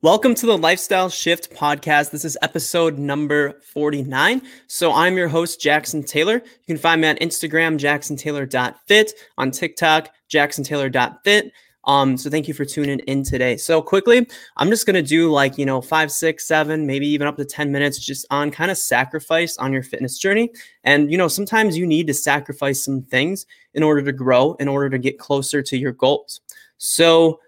[0.00, 2.12] Welcome to the Lifestyle Shift podcast.
[2.12, 4.42] This is episode number 49.
[4.68, 6.34] So I'm your host, Jackson Taylor.
[6.34, 11.50] You can find me on Instagram, jacksontaylor.fit, on TikTok, jacksontaylor.fit.
[11.82, 13.56] Um, so thank you for tuning in today.
[13.56, 14.24] So quickly,
[14.56, 17.72] I'm just gonna do like, you know, five, six, seven, maybe even up to 10
[17.72, 20.52] minutes just on kind of sacrifice on your fitness journey.
[20.84, 24.68] And you know, sometimes you need to sacrifice some things in order to grow, in
[24.68, 26.40] order to get closer to your goals.
[26.76, 27.40] So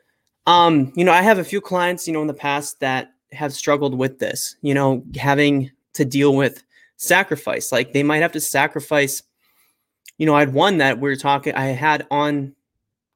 [0.47, 3.53] um, you know, I have a few clients, you know, in the past that have
[3.53, 6.65] struggled with this, you know, having to deal with
[6.97, 7.73] sacrifice.
[7.73, 9.23] Like they might have to sacrifice,
[10.19, 12.55] you know, I had one that we are talking, I had on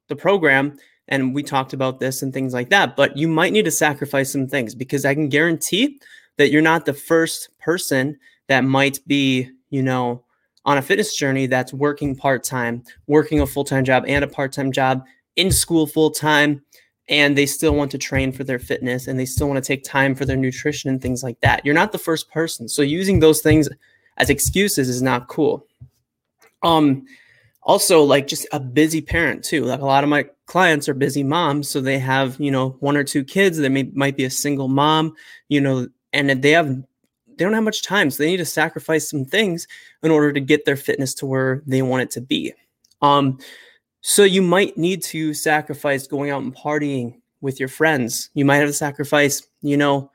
[0.07, 3.65] the program and we talked about this and things like that, but you might need
[3.65, 5.99] to sacrifice some things because I can guarantee
[6.37, 10.23] that you're not the first person that might be, you know,
[10.65, 14.27] on a fitness journey that's working part time, working a full time job and a
[14.27, 15.05] part time job,
[15.35, 16.61] in school full time,
[17.07, 19.83] and they still want to train for their fitness and they still want to take
[19.83, 21.63] time for their nutrition and things like that.
[21.65, 22.67] You're not the first person.
[22.67, 23.69] So using those things
[24.17, 25.65] as excuses is not cool.
[26.63, 27.05] Um
[27.65, 29.65] also like just a busy parent too.
[29.65, 32.95] Like a lot of my clients are busy moms, so they have, you know, one
[32.95, 35.15] or two kids, they may might be a single mom,
[35.49, 39.09] you know, and they have they don't have much time, so they need to sacrifice
[39.09, 39.67] some things
[40.03, 42.53] in order to get their fitness to where they want it to be.
[43.01, 43.39] Um
[44.07, 48.29] so you might need to sacrifice going out and partying with your friends.
[48.35, 50.11] You might have to sacrifice, you know,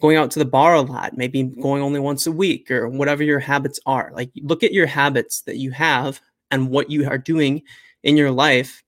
[0.00, 3.22] going out to the bar a lot, maybe going only once a week or whatever
[3.22, 4.10] your habits are.
[4.12, 7.62] Like look at your habits that you have and what you are doing
[8.02, 8.82] in your life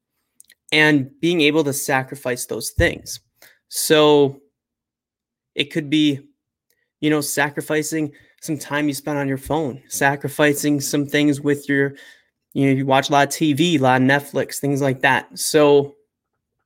[0.72, 3.20] and being able to sacrifice those things.
[3.68, 4.40] So
[5.54, 6.26] it could be,
[7.00, 11.94] you know, sacrificing some time you spend on your phone, sacrificing some things with your
[12.52, 15.38] you know you watch a lot of tv a lot of netflix things like that.
[15.38, 15.94] So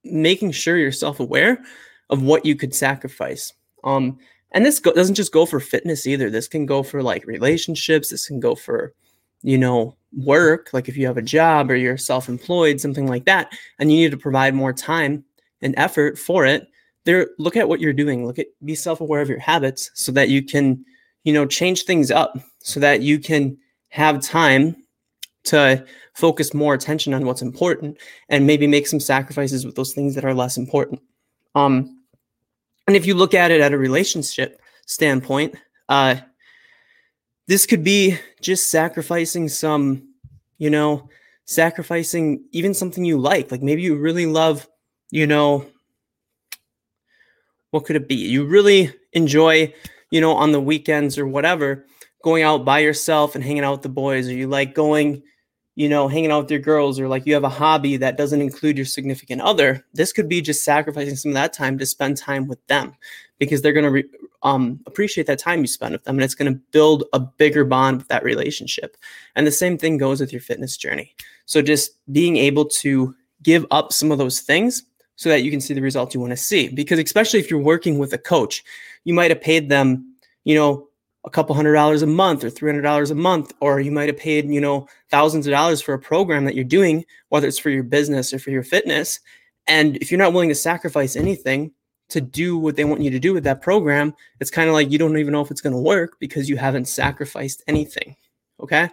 [0.05, 1.63] making sure you're self-aware
[2.11, 3.53] of what you could sacrifice.
[3.85, 4.19] Um
[4.53, 6.31] and this go- doesn't just go for fitness either.
[6.31, 8.11] This can go for like relationships.
[8.11, 8.95] This can go for
[9.43, 10.71] you know work.
[10.73, 14.11] Like if you have a job or you're self-employed something like that and you need
[14.13, 15.25] to provide more time
[15.61, 16.69] and effort for it
[17.05, 18.27] there look at what you're doing.
[18.27, 20.85] Look at be self-aware of your habits so that you can
[21.25, 23.57] you know change things up so that you can
[23.89, 24.77] have time
[25.45, 25.85] to
[26.15, 30.25] focus more attention on what's important and maybe make some sacrifices with those things that
[30.25, 31.01] are less important.
[31.55, 32.01] Um,
[32.87, 35.55] and if you look at it at a relationship standpoint,
[35.89, 36.17] uh,
[37.47, 40.09] this could be just sacrificing some,
[40.59, 41.09] you know,
[41.45, 43.51] sacrificing even something you like.
[43.51, 44.67] Like maybe you really love,
[45.11, 45.67] you know,
[47.71, 48.15] what could it be?
[48.15, 49.75] You really enjoy,
[50.11, 51.87] you know, on the weekends or whatever,
[52.25, 55.23] going out by yourself and hanging out with the boys, or you like going,
[55.77, 58.41] you know, hanging out with your girls or like you have a hobby that doesn't
[58.41, 62.17] include your significant other, this could be just sacrificing some of that time to spend
[62.17, 62.95] time with them
[63.39, 64.09] because they're going to re-
[64.43, 67.63] um, appreciate that time you spend with them and it's going to build a bigger
[67.63, 68.97] bond with that relationship.
[69.37, 71.15] And the same thing goes with your fitness journey.
[71.45, 74.83] So just being able to give up some of those things
[75.17, 76.69] so that you can see the results you want to see.
[76.69, 78.65] Because especially if you're working with a coach,
[79.05, 80.89] you might have paid them, you know,
[81.25, 84.49] a couple hundred dollars a month or $300 a month or you might have paid
[84.49, 87.83] you know thousands of dollars for a program that you're doing whether it's for your
[87.83, 89.21] business or for your fitness.
[89.67, 91.73] And if you're not willing to sacrifice anything
[92.11, 94.91] to do what they want you to do with that program it's kind of like
[94.91, 98.15] you don't even know if it's going to work because you haven't sacrificed anything
[98.61, 98.89] okay?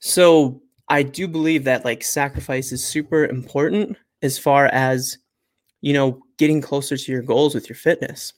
[0.00, 5.18] So i do believe that like sacrifice is super important as far as
[5.82, 8.32] you know getting closer to your goals with your fitness.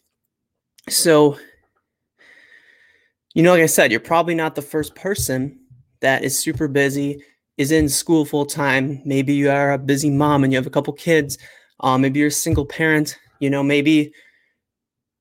[0.89, 1.39] So
[3.35, 5.59] you know, like I said, you're probably not the first person
[6.01, 7.23] that is super busy,
[7.57, 9.01] is in school full time.
[9.05, 11.39] Maybe you are a busy mom and you have a couple kids.
[11.81, 13.19] Um, maybe you're a single parent.
[13.39, 14.13] You know, maybe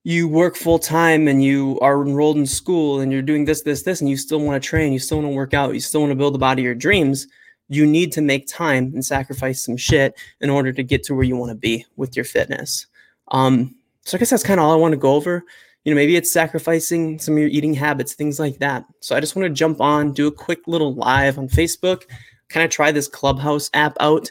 [0.04, 3.84] you work full time and you are enrolled in school and you're doing this, this,
[3.84, 6.02] this, and you still want to train, you still want to work out, you still
[6.02, 7.28] want to build the body of your dreams.
[7.68, 11.26] You need to make time and sacrifice some shit in order to get to where
[11.26, 12.88] you want to be with your fitness.
[13.28, 13.76] Um,
[14.06, 15.44] so I guess that's kind of all I want to go over
[15.84, 18.86] you know, maybe it's sacrificing some of your eating habits, things like that.
[19.00, 22.04] So I just want to jump on, do a quick little live on Facebook,
[22.50, 24.30] kind of try this Clubhouse app out.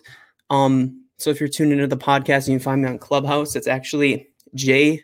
[0.51, 3.57] Um, so if you're tuned into the podcast, you can find me on Clubhouse.
[3.57, 5.03] It's actually jt.fit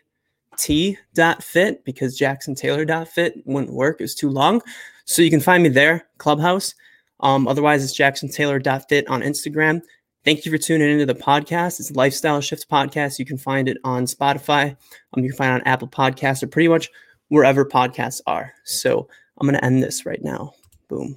[1.83, 3.99] because jacksontaylor.fit wouldn't work.
[3.99, 4.61] It was too long.
[5.05, 6.73] So you can find me there, Clubhouse.
[7.19, 9.81] Um, otherwise, it's jacksontaylor.fit on Instagram.
[10.25, 11.79] Thank you for tuning into the podcast.
[11.79, 13.19] It's Lifestyle Shift Podcast.
[13.19, 14.75] You can find it on Spotify.
[15.13, 16.89] Um, you can find it on Apple Podcasts or pretty much
[17.27, 18.51] wherever podcasts are.
[18.63, 19.07] So
[19.37, 20.53] I'm going to end this right now.
[20.87, 21.15] Boom.